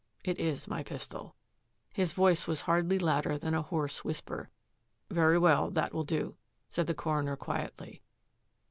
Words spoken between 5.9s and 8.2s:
will do," said the coroner quietly.